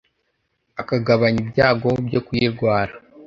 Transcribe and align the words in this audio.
akagabanya 0.81 1.39
ibyago 1.45 1.89
byo 2.07 2.19
kuyirwara 2.25 2.93